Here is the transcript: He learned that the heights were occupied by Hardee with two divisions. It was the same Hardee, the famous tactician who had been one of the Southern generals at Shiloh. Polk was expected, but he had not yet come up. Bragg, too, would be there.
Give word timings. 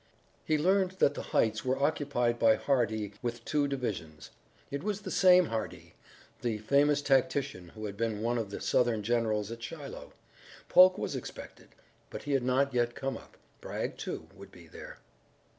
He 0.43 0.57
learned 0.57 0.93
that 0.93 1.13
the 1.13 1.21
heights 1.29 1.63
were 1.63 1.77
occupied 1.79 2.39
by 2.39 2.55
Hardee 2.55 3.13
with 3.21 3.45
two 3.45 3.67
divisions. 3.67 4.31
It 4.71 4.81
was 4.81 5.01
the 5.01 5.11
same 5.11 5.45
Hardee, 5.45 5.93
the 6.41 6.57
famous 6.57 7.03
tactician 7.03 7.67
who 7.75 7.85
had 7.85 7.97
been 7.97 8.19
one 8.23 8.39
of 8.39 8.49
the 8.49 8.59
Southern 8.61 9.03
generals 9.03 9.51
at 9.51 9.61
Shiloh. 9.61 10.13
Polk 10.69 10.97
was 10.97 11.15
expected, 11.15 11.75
but 12.09 12.23
he 12.23 12.31
had 12.31 12.41
not 12.41 12.73
yet 12.73 12.95
come 12.95 13.15
up. 13.15 13.37
Bragg, 13.61 13.95
too, 13.95 14.27
would 14.35 14.51
be 14.51 14.65
there. 14.67 14.97